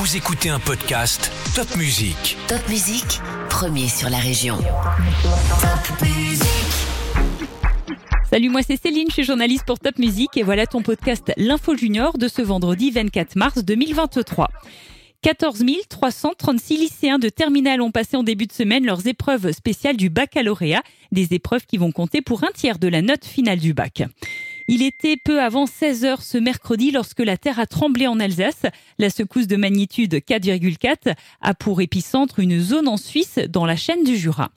[0.00, 2.36] Vous écoutez un podcast Top Music.
[2.46, 3.18] Top Musique,
[3.50, 4.56] premier sur la région.
[4.56, 6.46] Top Musique.
[8.30, 11.76] Salut, moi c'est Céline, je suis journaliste pour Top Music et voilà ton podcast L'Info
[11.76, 14.48] Junior de ce vendredi 24 mars 2023.
[15.22, 20.10] 14 336 lycéens de terminale ont passé en début de semaine leurs épreuves spéciales du
[20.10, 24.04] baccalauréat, des épreuves qui vont compter pour un tiers de la note finale du bac.
[24.70, 28.66] Il était peu avant 16 heures ce mercredi lorsque la terre a tremblé en Alsace.
[28.98, 34.04] La secousse de magnitude 4,4 a pour épicentre une zone en Suisse dans la chaîne
[34.04, 34.50] du Jura.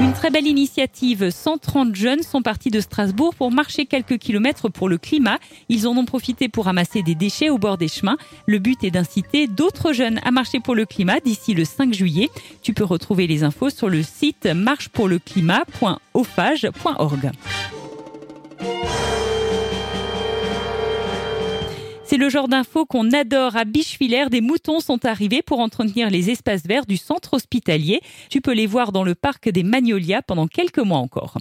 [0.00, 1.28] Une très belle initiative.
[1.30, 5.38] 130 jeunes sont partis de Strasbourg pour marcher quelques kilomètres pour le climat.
[5.68, 8.16] Ils en ont profité pour ramasser des déchets au bord des chemins.
[8.46, 12.30] Le but est d'inciter d'autres jeunes à marcher pour le climat d'ici le 5 juillet.
[12.62, 17.30] Tu peux retrouver les infos sur le site marchepourleclimat.ophage.org.
[22.10, 23.54] C'est le genre d'infos qu'on adore.
[23.54, 28.00] À Bichevillers, des moutons sont arrivés pour entretenir les espaces verts du centre hospitalier.
[28.30, 31.38] Tu peux les voir dans le parc des Magnolias pendant quelques mois encore.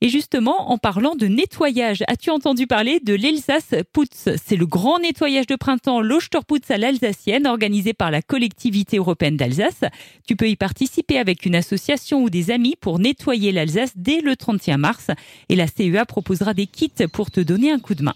[0.00, 4.30] Et justement, en parlant de nettoyage, as-tu entendu parler de l'Elsace Putz?
[4.44, 9.84] C'est le grand nettoyage de printemps l'Osterputz à l'Alsacienne organisé par la collectivité européenne d'Alsace.
[10.26, 14.34] Tu peux y participer avec une association ou des amis pour nettoyer l'Alsace dès le
[14.34, 15.06] 31 mars.
[15.48, 18.14] Et la CEA proposera des kits pour te donner un coup de main.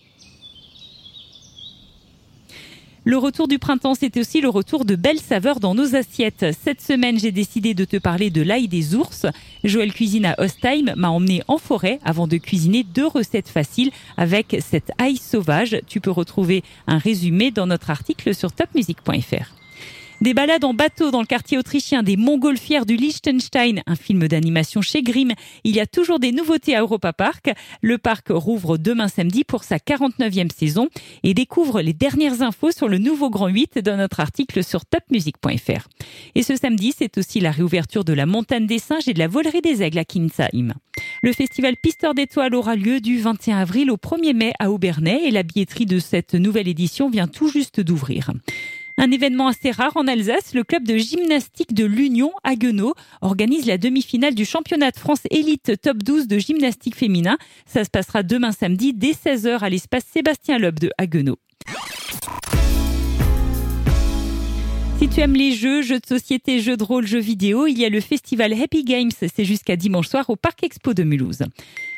[3.06, 6.46] Le retour du printemps, c'est aussi le retour de belles saveurs dans nos assiettes.
[6.64, 9.26] Cette semaine, j'ai décidé de te parler de l'ail des ours.
[9.62, 14.56] Joël Cuisine à Ostheim m'a emmené en forêt avant de cuisiner deux recettes faciles avec
[14.60, 15.76] cet ail sauvage.
[15.86, 19.63] Tu peux retrouver un résumé dans notre article sur topmusic.fr.
[20.20, 24.80] Des balades en bateau dans le quartier autrichien des Montgolfières du Liechtenstein, un film d'animation
[24.80, 25.32] chez Grimm.
[25.64, 27.50] Il y a toujours des nouveautés à Europa Park.
[27.82, 30.88] Le parc rouvre demain samedi pour sa 49e saison
[31.24, 35.88] et découvre les dernières infos sur le nouveau Grand 8 dans notre article sur topmusic.fr.
[36.34, 39.28] Et ce samedi, c'est aussi la réouverture de la montagne des singes et de la
[39.28, 40.74] volerie des aigles à Kinsheim.
[41.22, 45.30] Le festival Pisteur d'étoiles aura lieu du 21 avril au 1er mai à Aubernais et
[45.30, 48.30] la billetterie de cette nouvelle édition vient tout juste d'ouvrir.
[48.96, 53.76] Un événement assez rare en Alsace, le club de gymnastique de l'Union Haguenau organise la
[53.76, 57.36] demi-finale du championnat de France élite top 12 de gymnastique féminin.
[57.66, 61.36] Ça se passera demain samedi dès 16h à l'espace Sébastien Loeb de Haguenau.
[65.00, 67.84] Si tu aimes les jeux, jeux de société, jeux de rôle, jeux vidéo, il y
[67.84, 71.42] a le festival Happy Games, c'est jusqu'à dimanche soir au Parc Expo de Mulhouse.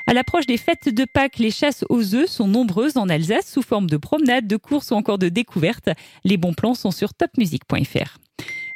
[0.08, 3.62] À l'approche des fêtes de Pâques, les chasses aux œufs sont nombreuses en Alsace sous
[3.62, 5.90] forme de promenades, de courses ou encore de découvertes.
[6.22, 8.18] Les bons plans sont sur topmusic.fr.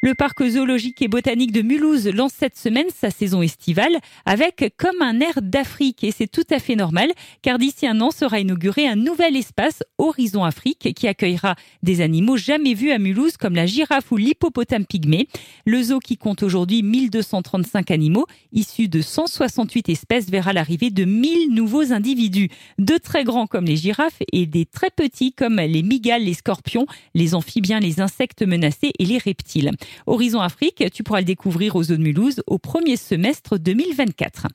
[0.02, 5.02] Le parc zoologique et botanique de Mulhouse lance cette semaine sa saison estivale avec comme
[5.02, 7.12] un air d'Afrique et c'est tout à fait normal
[7.42, 12.38] car d'ici un an sera inauguré un nouvel espace Horizon Afrique qui accueillera des animaux
[12.38, 15.28] jamais vus à Mulhouse comme la girafe ou l'hippopotame pygmée.
[15.66, 21.52] Le zoo qui compte aujourd'hui 1235 animaux issus de 168 espèces verra l'arrivée de 1000
[21.52, 26.24] nouveaux individus, de très grands comme les girafes et des très petits comme les migales,
[26.24, 29.72] les scorpions, les amphibiens, les insectes menacés et les reptiles.
[30.06, 34.46] Horizon Afrique, tu pourras le découvrir aux zones Mulhouse au premier semestre 2024.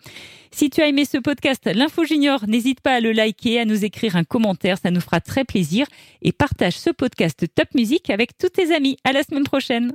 [0.51, 3.84] Si tu as aimé ce podcast L'Info Junior, n'hésite pas à le liker, à nous
[3.84, 5.88] écrire un commentaire, ça nous fera très plaisir
[6.22, 8.97] et partage ce podcast Top Music avec tous tes amis.
[9.03, 9.94] À la semaine prochaine.